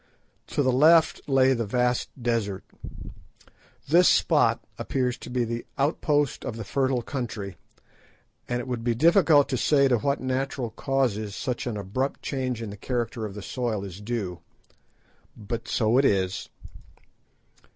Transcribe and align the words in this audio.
To 0.47 0.63
the 0.63 0.71
left 0.71 1.21
lay 1.29 1.53
the 1.53 1.63
vast 1.67 2.09
desert. 2.19 2.63
This 3.87 4.09
spot 4.09 4.59
appears 4.79 5.15
to 5.19 5.29
be 5.29 5.43
the 5.43 5.63
outpost 5.77 6.43
of 6.43 6.55
the 6.57 6.63
fertile 6.63 7.03
country, 7.03 7.55
and 8.49 8.59
it 8.59 8.67
would 8.67 8.83
be 8.83 8.95
difficult 8.95 9.47
to 9.49 9.57
say 9.57 9.87
to 9.87 9.99
what 9.99 10.19
natural 10.19 10.71
causes 10.71 11.35
such 11.35 11.67
an 11.67 11.77
abrupt 11.77 12.23
change 12.23 12.63
in 12.63 12.71
the 12.71 12.77
character 12.77 13.27
of 13.27 13.35
the 13.35 13.43
soil 13.43 13.83
is 13.83 14.01
due. 14.01 14.39
But 15.37 15.67
so 15.67 15.99
it 15.99 16.05
is. 16.05 16.49